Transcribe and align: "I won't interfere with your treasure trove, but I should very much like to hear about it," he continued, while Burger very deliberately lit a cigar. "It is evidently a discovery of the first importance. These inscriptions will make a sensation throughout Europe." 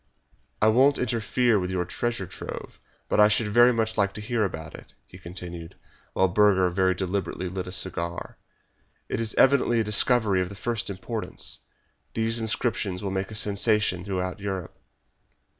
"I 0.63 0.67
won't 0.69 0.97
interfere 0.97 1.59
with 1.59 1.69
your 1.69 1.85
treasure 1.85 2.25
trove, 2.25 2.79
but 3.07 3.19
I 3.19 3.27
should 3.27 3.49
very 3.49 3.71
much 3.71 3.99
like 3.99 4.13
to 4.13 4.19
hear 4.21 4.43
about 4.43 4.73
it," 4.73 4.95
he 5.05 5.19
continued, 5.19 5.75
while 6.13 6.27
Burger 6.27 6.67
very 6.71 6.95
deliberately 6.95 7.47
lit 7.47 7.67
a 7.67 7.71
cigar. 7.71 8.39
"It 9.09 9.19
is 9.19 9.35
evidently 9.35 9.79
a 9.79 9.83
discovery 9.83 10.41
of 10.41 10.49
the 10.49 10.55
first 10.55 10.89
importance. 10.89 11.59
These 12.15 12.41
inscriptions 12.41 13.03
will 13.03 13.11
make 13.11 13.29
a 13.29 13.35
sensation 13.35 14.03
throughout 14.03 14.39
Europe." 14.39 14.73